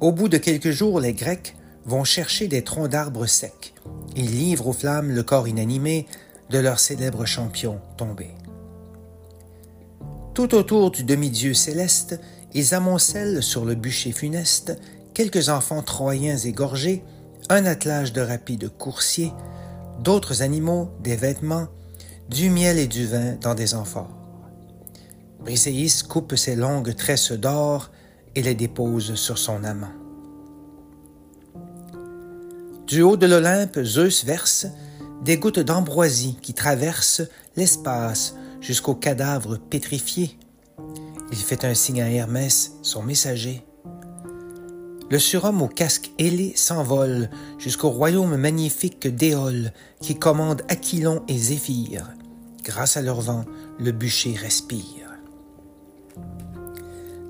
Au 0.00 0.12
bout 0.12 0.28
de 0.28 0.38
quelques 0.38 0.70
jours, 0.70 1.00
les 1.00 1.12
Grecs 1.12 1.56
vont 1.84 2.04
chercher 2.04 2.46
des 2.46 2.62
troncs 2.62 2.88
d'arbres 2.88 3.26
secs. 3.26 3.74
Ils 4.14 4.30
livrent 4.30 4.68
aux 4.68 4.72
flammes 4.72 5.10
le 5.10 5.24
corps 5.24 5.48
inanimé 5.48 6.06
de 6.50 6.58
leur 6.58 6.78
célèbre 6.78 7.24
champion 7.24 7.80
tombé. 7.96 8.28
Tout 10.34 10.54
autour 10.54 10.92
du 10.92 11.02
demi-dieu 11.02 11.52
céleste, 11.52 12.20
ils 12.54 12.74
amoncellent 12.74 13.42
sur 13.42 13.64
le 13.64 13.74
bûcher 13.74 14.12
funeste 14.12 14.76
quelques 15.14 15.48
enfants 15.48 15.82
troyens 15.82 16.38
égorgés, 16.38 17.04
un 17.48 17.66
attelage 17.66 18.12
de 18.12 18.20
rapides 18.20 18.68
coursiers, 18.68 19.32
d'autres 20.02 20.42
animaux, 20.42 20.90
des 21.02 21.16
vêtements, 21.16 21.68
du 22.28 22.50
miel 22.50 22.78
et 22.78 22.86
du 22.86 23.06
vin 23.06 23.34
dans 23.40 23.54
des 23.54 23.74
amphores. 23.74 24.16
Briséis 25.40 26.02
coupe 26.08 26.36
ses 26.36 26.56
longues 26.56 26.94
tresses 26.94 27.32
d'or 27.32 27.90
et 28.34 28.42
les 28.42 28.54
dépose 28.54 29.14
sur 29.16 29.38
son 29.38 29.64
amant. 29.64 29.92
Du 32.86 33.02
haut 33.02 33.16
de 33.16 33.26
l'Olympe, 33.26 33.82
Zeus 33.82 34.24
verse 34.24 34.66
des 35.24 35.38
gouttes 35.38 35.60
d'ambroisie 35.60 36.36
qui 36.42 36.52
traversent 36.52 37.22
l'espace 37.56 38.34
jusqu'au 38.60 38.94
cadavre 38.94 39.56
pétrifié. 39.56 40.38
Il 41.32 41.38
fait 41.38 41.64
un 41.64 41.72
signe 41.72 42.02
à 42.02 42.10
Hermès, 42.10 42.72
son 42.82 43.02
messager. 43.02 43.64
Le 45.10 45.18
surhomme 45.18 45.62
au 45.62 45.68
casque 45.68 46.12
ailé 46.18 46.52
s'envole 46.56 47.30
jusqu'au 47.58 47.88
royaume 47.88 48.36
magnifique 48.36 49.08
d'Éole 49.08 49.72
qui 50.00 50.18
commande 50.18 50.62
Aquilon 50.68 51.22
et 51.28 51.38
Zéphyr. 51.38 52.04
Grâce 52.62 52.98
à 52.98 53.02
leur 53.02 53.22
vent, 53.22 53.46
le 53.78 53.92
bûcher 53.92 54.34
respire. 54.34 55.10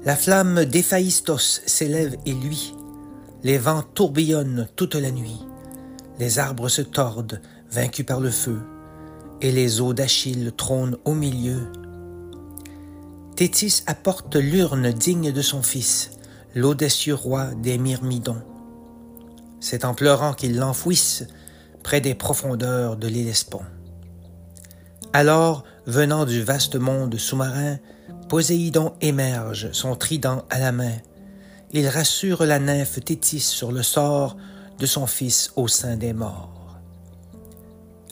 La 0.04 0.16
flamme 0.16 0.64
d'Héphaïstos 0.64 1.62
s'élève 1.64 2.16
et 2.26 2.34
luit. 2.34 2.74
Les 3.44 3.58
vents 3.58 3.82
tourbillonnent 3.82 4.68
toute 4.74 4.96
la 4.96 5.12
nuit. 5.12 5.40
Les 6.18 6.40
arbres 6.40 6.68
se 6.68 6.82
tordent, 6.82 7.40
vaincus 7.70 8.04
par 8.04 8.20
le 8.20 8.30
feu, 8.30 8.60
et 9.40 9.52
les 9.52 9.80
eaux 9.80 9.94
d'Achille 9.94 10.52
trônent 10.56 10.98
au 11.04 11.14
milieu. 11.14 11.68
Thétis 13.36 13.82
apporte 13.86 14.36
l'urne 14.36 14.92
digne 14.92 15.32
de 15.32 15.42
son 15.42 15.62
fils, 15.62 16.10
l'audacieux 16.54 17.14
roi 17.14 17.46
des 17.54 17.78
Myrmidons. 17.78 18.42
C'est 19.58 19.86
en 19.86 19.94
pleurant 19.94 20.34
qu'ils 20.34 20.58
l'enfouissent 20.58 21.26
près 21.82 22.02
des 22.02 22.14
profondeurs 22.14 22.96
de 22.96 23.08
l'Hellespont. 23.08 23.62
Alors, 25.14 25.64
venant 25.86 26.26
du 26.26 26.42
vaste 26.42 26.76
monde 26.76 27.16
sous-marin, 27.16 27.78
Poséidon 28.28 28.92
émerge, 29.00 29.72
son 29.72 29.96
trident 29.96 30.44
à 30.50 30.58
la 30.58 30.72
main. 30.72 30.96
Il 31.72 31.88
rassure 31.88 32.44
la 32.44 32.58
nymphe 32.58 33.02
Thétis 33.02 33.40
sur 33.40 33.72
le 33.72 33.82
sort 33.82 34.36
de 34.78 34.86
son 34.86 35.06
fils 35.06 35.52
au 35.56 35.68
sein 35.68 35.96
des 35.96 36.12
morts. 36.12 36.80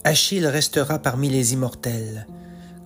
Achille 0.02 0.46
restera 0.46 0.98
parmi 0.98 1.28
les 1.28 1.52
immortels. 1.52 2.26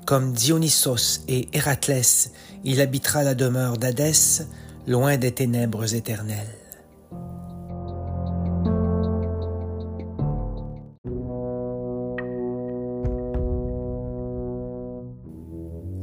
Comme 0.07 0.33
Dionysos 0.33 1.21
et 1.29 1.49
Héraclès, 1.55 2.33
il 2.63 2.83
habitera 2.83 3.23
la 3.23 3.35
demeure 3.35 3.79
d'Hadès, 3.79 4.47
loin 4.87 5.17
des 5.17 5.33
ténèbres 5.33 5.95
éternelles. 5.95 6.59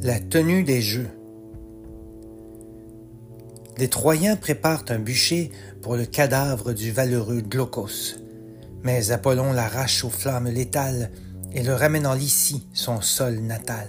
La 0.02 0.20
tenue 0.20 0.64
des 0.64 0.82
jeux. 0.82 1.10
Les 3.78 3.88
Troyens 3.88 4.36
préparent 4.36 4.86
un 4.90 4.98
bûcher 4.98 5.52
pour 5.84 5.96
le 5.96 6.06
cadavre 6.06 6.74
du 6.74 6.92
valeureux 6.92 7.42
Glaucos. 7.42 8.16
Mais 8.84 9.12
Apollon 9.12 9.54
l'arrache 9.54 10.04
aux 10.04 10.10
flammes 10.10 10.48
létales 10.48 11.12
et 11.54 11.64
le 11.64 11.74
ramène 11.74 12.08
en 12.08 12.14
Lycie, 12.14 12.68
son 12.74 13.02
sol 13.02 13.40
natal. 13.40 13.88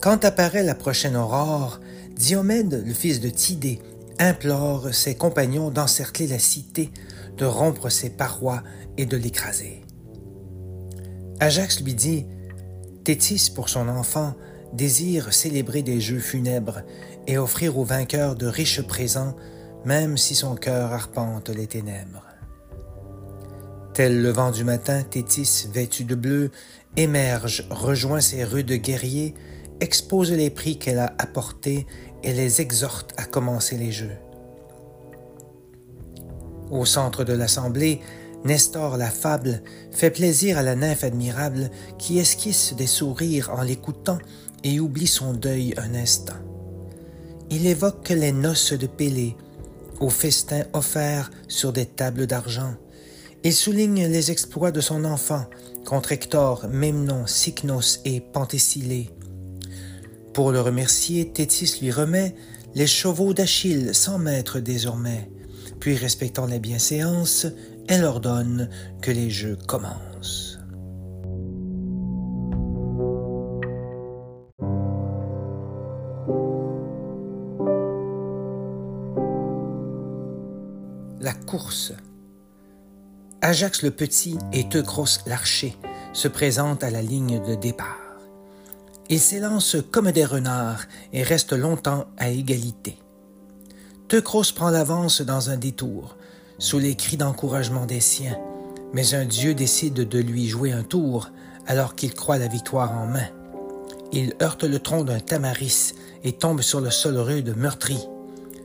Quand 0.00 0.24
apparaît 0.24 0.62
la 0.62 0.74
prochaine 0.74 1.16
aurore, 1.16 1.80
Diomède, 2.14 2.82
le 2.86 2.94
fils 2.94 3.20
de 3.20 3.28
Tidée, 3.28 3.80
implore 4.18 4.94
ses 4.94 5.14
compagnons 5.14 5.70
d'encercler 5.70 6.26
la 6.26 6.38
cité, 6.38 6.90
de 7.36 7.44
rompre 7.44 7.90
ses 7.90 8.10
parois 8.10 8.62
et 8.96 9.06
de 9.06 9.16
l'écraser. 9.16 9.82
Ajax 11.40 11.82
lui 11.82 11.94
dit 11.94 12.26
Thétis, 13.04 13.50
pour 13.54 13.68
son 13.68 13.88
enfant, 13.88 14.34
désire 14.72 15.32
célébrer 15.32 15.82
des 15.82 16.00
jeux 16.00 16.18
funèbres 16.18 16.82
et 17.26 17.38
offrir 17.38 17.78
au 17.78 17.84
vainqueur 17.84 18.36
de 18.36 18.46
riches 18.46 18.82
présents, 18.82 19.36
même 19.84 20.16
si 20.16 20.34
son 20.34 20.54
cœur 20.54 20.92
arpente 20.92 21.50
les 21.50 21.66
ténèbres. 21.66 22.25
Tel 23.96 24.20
le 24.20 24.28
vent 24.28 24.50
du 24.50 24.62
matin, 24.62 25.02
Thétis, 25.02 25.68
vêtu 25.72 26.04
de 26.04 26.14
bleu, 26.14 26.50
émerge, 26.98 27.66
rejoint 27.70 28.20
ses 28.20 28.44
rudes 28.44 28.70
guerriers, 28.70 29.34
expose 29.80 30.32
les 30.32 30.50
prix 30.50 30.78
qu'elle 30.78 30.98
a 30.98 31.14
apportés 31.16 31.86
et 32.22 32.34
les 32.34 32.60
exhorte 32.60 33.14
à 33.16 33.24
commencer 33.24 33.78
les 33.78 33.92
jeux. 33.92 34.18
Au 36.70 36.84
centre 36.84 37.24
de 37.24 37.32
l'assemblée, 37.32 38.02
Nestor 38.44 38.98
la 38.98 39.08
fable 39.08 39.62
fait 39.92 40.10
plaisir 40.10 40.58
à 40.58 40.62
la 40.62 40.76
nymphe 40.76 41.04
admirable 41.04 41.70
qui 41.96 42.18
esquisse 42.18 42.74
des 42.76 42.86
sourires 42.86 43.50
en 43.50 43.62
l'écoutant 43.62 44.18
et 44.62 44.78
oublie 44.78 45.06
son 45.06 45.32
deuil 45.32 45.72
un 45.78 45.94
instant. 45.94 46.36
Il 47.48 47.66
évoque 47.66 48.10
les 48.10 48.32
noces 48.32 48.74
de 48.74 48.88
Pélée, 48.88 49.38
aux 50.00 50.10
festins 50.10 50.64
offerts 50.74 51.30
sur 51.48 51.72
des 51.72 51.86
tables 51.86 52.26
d'argent. 52.26 52.74
Il 53.46 53.54
souligne 53.54 54.08
les 54.08 54.32
exploits 54.32 54.72
de 54.72 54.80
son 54.80 55.04
enfant 55.04 55.44
contre 55.84 56.10
Hector, 56.10 56.66
Memnon, 56.68 57.28
Cycnos 57.28 58.00
et 58.04 58.20
Penthessilée. 58.20 59.08
Pour 60.34 60.50
le 60.50 60.60
remercier, 60.60 61.30
Thétis 61.32 61.78
lui 61.80 61.92
remet 61.92 62.34
les 62.74 62.88
chevaux 62.88 63.34
d'Achille 63.34 63.94
sans 63.94 64.18
maître 64.18 64.58
désormais. 64.58 65.30
Puis, 65.78 65.94
respectant 65.94 66.46
la 66.46 66.58
bienséance, 66.58 67.46
elle 67.86 68.02
ordonne 68.02 68.68
que 69.00 69.12
les 69.12 69.30
jeux 69.30 69.56
commencent. 69.68 70.58
La 81.20 81.32
course. 81.46 81.92
Ajax 83.48 83.82
le 83.82 83.92
Petit 83.92 84.36
et 84.52 84.68
Teucros 84.68 85.20
l'Archer 85.24 85.76
se 86.12 86.26
présentent 86.26 86.82
à 86.82 86.90
la 86.90 87.00
ligne 87.00 87.40
de 87.46 87.54
départ. 87.54 88.18
Ils 89.08 89.20
s'élancent 89.20 89.76
comme 89.92 90.10
des 90.10 90.24
renards 90.24 90.82
et 91.12 91.22
restent 91.22 91.52
longtemps 91.52 92.06
à 92.18 92.28
égalité. 92.28 92.98
Teucros 94.08 94.52
prend 94.52 94.70
l'avance 94.70 95.20
dans 95.20 95.48
un 95.50 95.56
détour, 95.58 96.16
sous 96.58 96.80
les 96.80 96.96
cris 96.96 97.16
d'encouragement 97.16 97.86
des 97.86 98.00
siens, 98.00 98.36
mais 98.92 99.14
un 99.14 99.24
dieu 99.24 99.54
décide 99.54 100.08
de 100.08 100.18
lui 100.18 100.48
jouer 100.48 100.72
un 100.72 100.82
tour 100.82 101.30
alors 101.68 101.94
qu'il 101.94 102.14
croit 102.14 102.38
la 102.38 102.48
victoire 102.48 102.98
en 102.98 103.06
main. 103.06 103.28
Il 104.10 104.34
heurte 104.42 104.64
le 104.64 104.80
tronc 104.80 105.04
d'un 105.04 105.20
tamaris 105.20 105.94
et 106.24 106.32
tombe 106.32 106.62
sur 106.62 106.80
le 106.80 106.90
sol 106.90 107.16
rude 107.16 107.56
meurtri. 107.56 108.08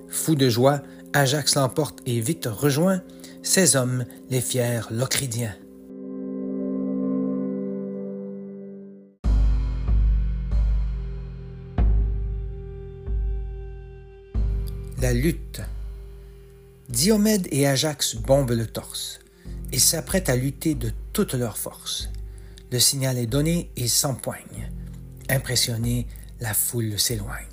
Fou 0.09 0.33
de 0.33 0.49
joie, 0.49 0.81
Ajax 1.13 1.53
l'emporte 1.53 1.99
et 2.07 2.19
vite 2.19 2.49
rejoint 2.51 3.01
ses 3.43 3.75
hommes, 3.75 4.05
les 4.29 4.41
fiers 4.41 4.81
Locridiens. 4.91 5.55
La 15.01 15.13
lutte. 15.13 15.61
Diomède 16.89 17.47
et 17.51 17.65
Ajax 17.67 18.15
bombent 18.15 18.51
le 18.51 18.67
torse. 18.67 19.19
Ils 19.71 19.79
s'apprêtent 19.79 20.29
à 20.29 20.35
lutter 20.35 20.75
de 20.75 20.91
toute 21.13 21.33
leur 21.33 21.57
force. 21.57 22.09
Le 22.71 22.79
signal 22.79 23.17
est 23.17 23.25
donné, 23.25 23.71
ils 23.75 23.89
s'empoignent. 23.89 24.69
Impressionné, 25.29 26.05
la 26.39 26.53
foule 26.53 26.99
s'éloigne. 26.99 27.47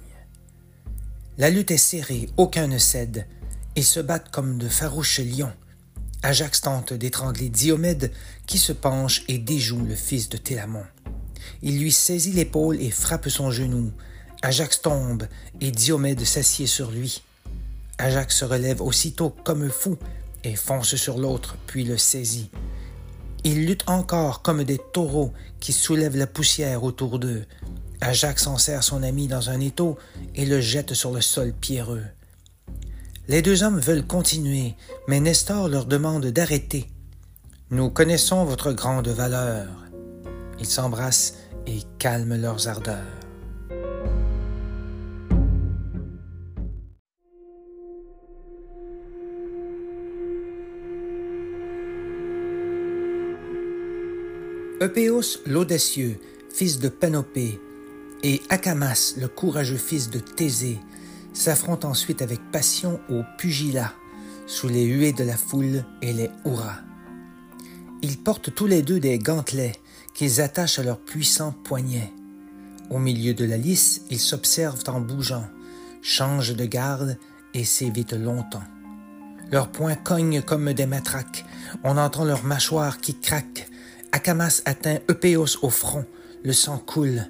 La 1.39 1.51
lutte 1.51 1.71
est 1.71 1.77
serrée, 1.77 2.29
aucun 2.37 2.67
ne 2.67 2.79
cède. 2.79 3.27
Ils 3.77 3.85
se 3.85 4.01
battent 4.01 4.31
comme 4.31 4.59
de 4.59 4.69
farouches 4.69 5.21
lions. 5.21 5.53
Ajax 6.23 6.63
tente 6.63 6.93
d'étrangler 6.93 7.49
Diomède 7.49 8.13
qui 8.47 8.59
se 8.59 8.73
penche 8.73 9.23
et 9.29 9.39
déjoue 9.39 9.85
le 9.85 9.95
fils 9.95 10.29
de 10.29 10.37
Télamon. 10.37 10.85
Il 11.63 11.81
lui 11.81 11.93
saisit 11.93 12.33
l'épaule 12.33 12.81
et 12.81 12.91
frappe 12.91 13.29
son 13.29 13.53
genou. 13.53 13.93
Ajax 14.43 14.83
tombe 14.83 15.29
et 15.61 15.71
Diomède 15.71 16.25
s'assied 16.25 16.67
sur 16.67 16.91
lui. 16.91 17.23
Ajax 17.99 18.37
se 18.37 18.45
relève 18.45 18.83
aussitôt 18.83 19.31
comme 19.45 19.63
un 19.63 19.71
fou 19.71 19.97
et 20.43 20.57
fonce 20.57 20.97
sur 20.97 21.19
l'autre, 21.19 21.57
puis 21.67 21.85
le 21.85 21.97
saisit. 21.97 22.51
Ils 23.45 23.67
luttent 23.67 23.89
encore 23.89 24.43
comme 24.43 24.65
des 24.65 24.79
taureaux 24.93 25.33
qui 25.61 25.73
soulèvent 25.73 26.17
la 26.17 26.27
poussière 26.27 26.83
autour 26.83 27.21
d'eux. 27.21 27.45
Ajax 28.01 28.49
enserre 28.49 28.83
son 28.83 29.05
ami 29.05 29.29
dans 29.29 29.51
un 29.51 29.61
étau 29.61 29.97
et 30.35 30.47
le 30.47 30.61
jette 30.61 30.95
sur 30.95 31.13
le 31.13 31.21
sol 31.21 31.53
pierreux. 31.53 32.05
Les 33.31 33.43
deux 33.43 33.63
hommes 33.63 33.79
veulent 33.79 34.07
continuer, 34.07 34.75
mais 35.07 35.21
Nestor 35.21 35.69
leur 35.69 35.85
demande 35.85 36.25
d'arrêter. 36.29 36.89
Nous 37.71 37.91
connaissons 37.91 38.47
votre 38.47 38.73
grande 38.73 39.09
valeur. 39.09 39.69
Ils 40.59 40.65
s'embrassent 40.65 41.35
et 41.67 41.81
calment 41.99 42.41
leurs 42.41 42.69
ardeurs. 42.69 42.97
Eupéos 54.81 55.21
l'audacieux, 55.45 56.19
fils 56.51 56.79
de 56.79 56.89
Panopée, 56.89 57.61
et 58.23 58.41
Acamas, 58.49 59.15
le 59.19 59.29
courageux 59.29 59.77
fils 59.77 60.09
de 60.09 60.19
Thésée, 60.19 60.79
s'affrontent 61.39 61.89
ensuite 61.89 62.21
avec 62.21 62.41
passion 62.51 62.99
au 63.09 63.23
pugilat, 63.39 63.93
sous 64.47 64.69
les 64.69 64.85
huées 64.85 65.13
de 65.13 65.23
la 65.23 65.37
foule 65.37 65.85
et 66.03 66.13
les 66.13 66.31
hurrahs. 66.45 66.81
Ils 68.03 68.19
portent 68.19 68.53
tous 68.55 68.67
les 68.67 68.83
deux 68.83 68.99
des 68.99 69.19
gantelets 69.19 69.77
qu'ils 70.15 70.41
attachent 70.41 70.81
à 70.81 70.83
leurs 70.83 70.99
puissants 70.99 71.55
poignets. 71.65 72.13
Au 72.91 72.99
milieu 72.99 73.35
de 73.35 73.45
la 73.45 73.57
lice, 73.57 74.03
ils 74.11 74.19
s'observent 74.19 74.83
en 74.89 75.01
bougeant, 75.01 75.47
changent 76.03 76.57
de 76.57 76.65
garde 76.65 77.17
et 77.55 77.65
s'évitent 77.65 78.15
longtemps. 78.15 78.65
Leurs 79.53 79.69
poings 79.69 79.95
cognent 79.95 80.43
comme 80.43 80.73
des 80.73 80.87
matraques, 80.87 81.45
on 81.85 81.99
entend 81.99 82.25
leurs 82.25 82.45
mâchoires 82.45 82.99
qui 82.99 83.15
craquent, 83.15 83.69
Akamas 84.11 84.63
atteint 84.65 84.99
Eupéos 85.09 85.59
au 85.63 85.71
front, 85.71 86.05
le 86.43 86.53
sang 86.53 86.79
coule. 86.79 87.27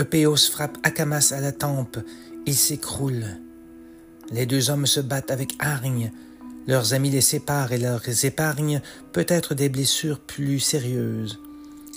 Eupéos 0.00 0.50
frappe 0.50 0.78
Akamas 0.82 1.32
à 1.36 1.40
la 1.40 1.52
tempe, 1.52 1.98
il 2.46 2.56
s'écroule. 2.56 3.26
Les 4.30 4.46
deux 4.46 4.70
hommes 4.70 4.86
se 4.86 5.00
battent 5.00 5.30
avec 5.30 5.54
hargne. 5.58 6.12
Leurs 6.66 6.94
amis 6.94 7.10
les 7.10 7.20
séparent 7.20 7.72
et 7.72 7.78
leur 7.78 8.02
épargnent 8.24 8.80
peut-être 9.12 9.54
des 9.54 9.68
blessures 9.68 10.20
plus 10.20 10.60
sérieuses. 10.60 11.40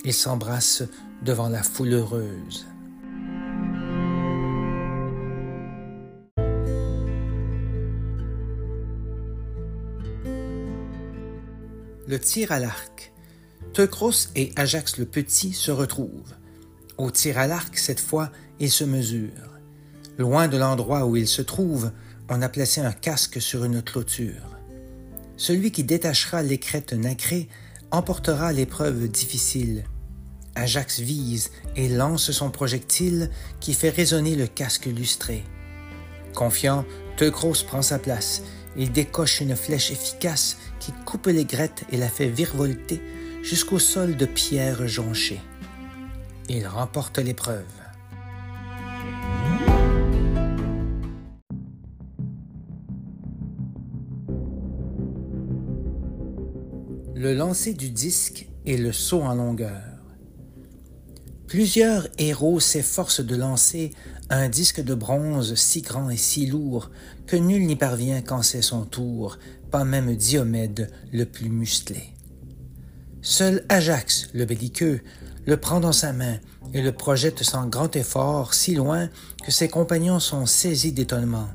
Ils 0.04 0.14
s'embrassent 0.14 0.84
devant 1.22 1.50
la 1.50 1.62
foule 1.62 1.94
heureuse. 1.94 2.66
Le 12.08 12.20
tir 12.20 12.52
à 12.52 12.60
l'arc. 12.60 13.14
Teucros 13.74 14.28
et 14.36 14.52
Ajax 14.56 14.98
le 14.98 15.06
Petit 15.06 15.54
se 15.54 15.72
retrouvent. 15.72 16.36
Au 16.98 17.12
tir 17.12 17.38
à 17.38 17.48
l'arc, 17.48 17.78
cette 17.78 18.00
fois, 18.00 18.32
ils 18.60 18.72
se 18.72 18.84
mesurent. 18.84 19.58
Loin 20.18 20.48
de 20.48 20.58
l'endroit 20.58 21.06
où 21.06 21.16
ils 21.16 21.28
se 21.28 21.42
trouvent, 21.42 21.92
on 22.36 22.42
a 22.42 22.50
placé 22.50 22.82
un 22.82 22.92
casque 22.92 23.40
sur 23.40 23.64
une 23.64 23.84
clôture. 23.84 24.58
Celui 25.38 25.72
qui 25.72 25.84
détachera 25.84 26.42
les 26.42 26.58
crêtes 26.58 26.94
nacrées 26.94 27.48
emportera 27.92 28.52
l'épreuve 28.52 29.08
difficile. 29.08 29.84
Ajax 30.56 31.00
vise 31.00 31.52
et 31.76 31.88
lance 31.88 32.32
son 32.32 32.50
projectile 32.50 33.30
qui 33.60 33.76
fait 33.76 33.92
résonner 33.92 34.36
le 34.36 34.48
casque 34.48 34.88
lustré. 34.88 35.44
Confiant, 36.34 36.86
Teucros 37.18 37.64
prend 37.68 37.84
sa 37.84 38.00
place. 38.00 38.42
Il 38.78 38.92
décoche 38.92 39.42
une 39.42 39.56
flèche 39.56 39.92
efficace 39.92 40.58
qui 40.80 40.92
coupe 41.06 41.28
les 41.28 41.46
grettes 41.46 41.84
et 41.92 41.98
la 41.98 42.10
fait 42.10 42.30
virevolter 42.30 43.00
jusqu'au 43.44 43.78
sol 43.78 44.18
de 44.18 44.26
pierre 44.26 44.88
jonchée. 44.88 45.42
Il 46.50 46.66
remporte 46.66 47.20
l'épreuve. 47.20 47.83
Le 57.24 57.34
lancer 57.34 57.74
du 57.74 57.90
disque 57.90 58.50
et 58.66 58.76
le 58.76 58.92
saut 58.92 59.22
en 59.22 59.34
longueur. 59.34 59.82
Plusieurs 61.48 62.10
héros 62.18 62.60
s'efforcent 62.60 63.26
de 63.26 63.38
lancer 63.38 63.94
un 64.30 64.50
disque 64.50 64.84
de 64.84 64.94
bronze 64.94 65.56
si 65.56 65.82
grand 65.82 66.10
et 66.10 66.18
si 66.18 66.48
lourd 66.48 66.92
que 67.26 67.38
nul 67.38 67.66
n'y 67.66 67.78
parvient 67.78 68.22
quand 68.22 68.42
c'est 68.42 68.62
son 68.62 68.84
tour, 68.84 69.40
pas 69.72 69.86
même 69.86 70.14
Diomède 70.18 70.92
le 71.14 71.24
plus 71.24 71.48
musclé. 71.48 72.10
Seul 73.22 73.64
Ajax, 73.70 74.28
le 74.34 74.44
belliqueux, 74.44 75.00
le 75.46 75.56
prend 75.56 75.80
dans 75.80 75.94
sa 75.94 76.12
main 76.12 76.40
et 76.74 76.82
le 76.82 76.92
projette 76.92 77.42
sans 77.42 77.68
grand 77.68 77.96
effort 77.96 78.54
si 78.54 78.76
loin 78.76 79.08
que 79.46 79.52
ses 79.54 79.70
compagnons 79.70 80.20
sont 80.20 80.46
saisis 80.46 80.92
d'étonnement. 80.92 81.48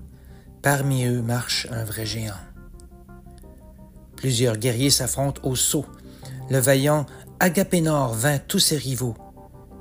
Parmi 0.62 1.04
eux 1.04 1.20
marche 1.20 1.66
un 1.70 1.85
vrai 1.85 2.07
géant. 2.07 2.47
Plusieurs 4.18 4.57
guerriers 4.57 4.90
s'affrontent 4.90 5.40
au 5.44 5.54
saut. 5.54 5.87
Le 6.50 6.59
vaillant 6.59 7.07
Agapénor 7.38 8.14
vainc 8.14 8.42
tous 8.48 8.59
ses 8.59 8.76
rivaux. 8.76 9.14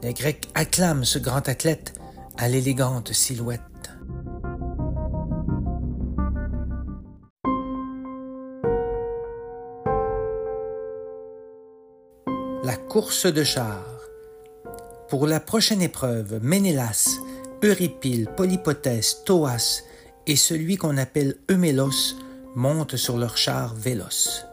Les 0.03 0.13
Grecs 0.13 0.47
acclament 0.53 1.05
ce 1.05 1.17
grand 1.17 1.49
athlète 1.49 1.93
à 2.37 2.47
l'élégante 2.47 3.13
silhouette. 3.13 3.61
La 12.63 12.75
course 12.75 13.25
de 13.25 13.43
chars. 13.43 14.01
Pour 15.09 15.25
la 15.25 15.39
prochaine 15.39 15.81
épreuve, 15.81 16.39
Ménélas, 16.43 17.09
Euripyle, 17.63 18.29
Polypothèse, 18.37 19.23
Thoas 19.25 19.81
et 20.27 20.35
celui 20.35 20.77
qu'on 20.77 20.97
appelle 20.97 21.37
Eumélos 21.49 22.15
montent 22.57 22.97
sur 22.97 23.19
leurs 23.19 23.37
chars 23.37 23.75
véloces. 23.75 24.47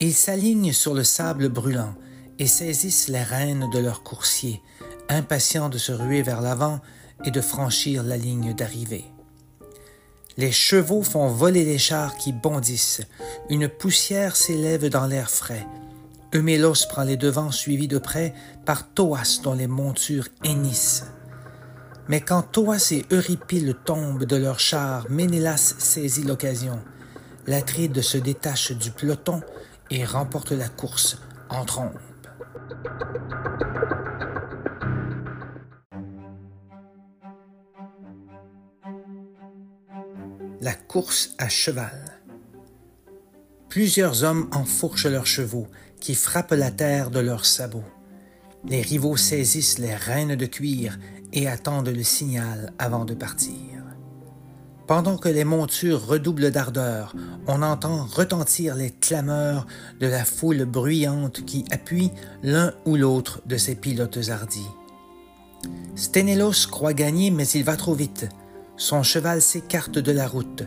Ils 0.00 0.14
s'alignent 0.14 0.72
sur 0.72 0.94
le 0.94 1.04
sable 1.04 1.50
brûlant 1.50 1.94
et 2.38 2.46
saisissent 2.46 3.08
les 3.08 3.22
rênes 3.22 3.68
de 3.70 3.78
leurs 3.78 4.02
coursiers, 4.02 4.62
impatients 5.10 5.68
de 5.68 5.76
se 5.76 5.92
ruer 5.92 6.22
vers 6.22 6.40
l'avant 6.40 6.80
et 7.26 7.30
de 7.30 7.42
franchir 7.42 8.02
la 8.02 8.16
ligne 8.16 8.54
d'arrivée. 8.54 9.04
Les 10.38 10.52
chevaux 10.52 11.02
font 11.02 11.28
voler 11.28 11.66
les 11.66 11.76
chars 11.76 12.16
qui 12.16 12.32
bondissent. 12.32 13.02
Une 13.50 13.68
poussière 13.68 14.34
s'élève 14.34 14.88
dans 14.88 15.06
l'air 15.06 15.28
frais. 15.28 15.66
Eumélos 16.34 16.86
prend 16.88 17.02
les 17.02 17.18
devants 17.18 17.50
suivi 17.52 17.88
de 17.88 17.98
près 17.98 18.32
par 18.64 18.88
Thoas 18.88 19.40
dont 19.42 19.52
les 19.52 19.66
montures 19.66 20.28
hennissent. 20.44 21.04
Mais 22.08 22.22
quand 22.22 22.40
Thoas 22.40 22.88
et 22.92 23.04
Euripyle 23.10 23.76
tombent 23.84 24.24
de 24.24 24.36
leurs 24.36 24.60
chars, 24.60 25.04
Ménélas 25.10 25.74
saisit 25.78 26.24
l'occasion. 26.24 26.80
L'Atride 27.46 28.00
se 28.02 28.18
détache 28.18 28.72
du 28.72 28.90
peloton 28.90 29.40
et 29.90 30.04
remporte 30.04 30.52
la 30.52 30.68
course 30.68 31.18
en 31.48 31.64
trompe. 31.64 31.98
La 40.60 40.74
course 40.74 41.34
à 41.38 41.48
cheval. 41.48 42.20
Plusieurs 43.68 44.22
hommes 44.22 44.48
enfourchent 44.52 45.06
leurs 45.06 45.26
chevaux, 45.26 45.66
qui 45.98 46.14
frappent 46.14 46.52
la 46.52 46.70
terre 46.70 47.10
de 47.10 47.20
leurs 47.20 47.46
sabots. 47.46 47.84
Les 48.68 48.82
rivaux 48.82 49.16
saisissent 49.16 49.78
les 49.78 49.94
rênes 49.94 50.36
de 50.36 50.46
cuir 50.46 50.98
et 51.32 51.48
attendent 51.48 51.88
le 51.88 52.02
signal 52.02 52.72
avant 52.78 53.04
de 53.04 53.14
partir. 53.14 53.71
Pendant 54.86 55.16
que 55.16 55.28
les 55.28 55.44
montures 55.44 56.06
redoublent 56.06 56.50
d'ardeur, 56.50 57.14
on 57.46 57.62
entend 57.62 58.04
retentir 58.04 58.74
les 58.74 58.90
clameurs 58.90 59.66
de 60.00 60.06
la 60.06 60.24
foule 60.24 60.64
bruyante 60.64 61.44
qui 61.44 61.64
appuie 61.70 62.10
l'un 62.42 62.72
ou 62.84 62.96
l'autre 62.96 63.40
de 63.46 63.56
ses 63.56 63.76
pilotes 63.76 64.28
hardis. 64.28 64.66
Sténélos 65.94 66.66
croit 66.70 66.94
gagner, 66.94 67.30
mais 67.30 67.46
il 67.48 67.64
va 67.64 67.76
trop 67.76 67.94
vite. 67.94 68.28
Son 68.76 69.02
cheval 69.02 69.40
s'écarte 69.40 69.98
de 69.98 70.12
la 70.12 70.26
route. 70.26 70.64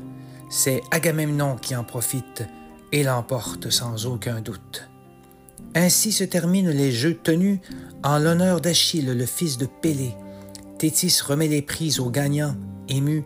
C'est 0.50 0.82
Agamemnon 0.92 1.58
qui 1.58 1.76
en 1.76 1.84
profite 1.84 2.44
et 2.92 3.04
l'emporte 3.04 3.70
sans 3.70 4.06
aucun 4.06 4.40
doute. 4.40 4.88
Ainsi 5.74 6.14
se 6.14 6.24
terminent 6.24 6.72
les 6.72 6.92
jeux 6.92 7.18
tenus 7.22 7.60
en 8.04 8.18
l'honneur 8.18 8.62
d'Achille, 8.62 9.14
le 9.14 9.26
fils 9.26 9.58
de 9.58 9.66
Pélée. 9.66 10.16
Thétis 10.78 11.20
remet 11.22 11.50
les 11.50 11.62
prises 11.62 12.00
aux 12.00 12.10
gagnants, 12.10 12.56
ému, 12.88 13.26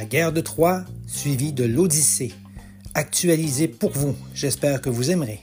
La 0.00 0.06
guerre 0.06 0.32
de 0.32 0.40
Troie, 0.40 0.82
suivie 1.06 1.52
de 1.52 1.64
l'Odyssée, 1.64 2.32
actualisée 2.94 3.68
pour 3.68 3.90
vous. 3.90 4.16
J'espère 4.32 4.80
que 4.80 4.88
vous 4.88 5.10
aimerez. 5.10 5.42